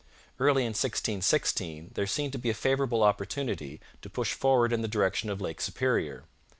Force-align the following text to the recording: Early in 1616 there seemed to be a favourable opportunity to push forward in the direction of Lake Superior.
Early 0.39 0.63
in 0.63 0.69
1616 0.73 1.91
there 1.93 2.07
seemed 2.07 2.31
to 2.33 2.39
be 2.39 2.49
a 2.49 2.55
favourable 2.55 3.03
opportunity 3.03 3.79
to 4.01 4.09
push 4.09 4.33
forward 4.33 4.73
in 4.73 4.81
the 4.81 4.87
direction 4.87 5.29
of 5.29 5.39
Lake 5.41 5.61
Superior. 5.61 6.23